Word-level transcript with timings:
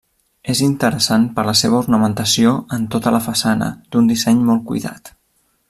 És 0.51 0.61
interessant 0.67 1.27
per 1.35 1.43
la 1.49 1.53
seva 1.59 1.77
ornamentació, 1.81 2.55
en 2.79 2.89
tota 2.97 3.13
la 3.17 3.21
façana, 3.29 3.69
d'un 3.93 4.11
disseny 4.15 4.41
molt 4.49 4.67
cuidat. 4.73 5.17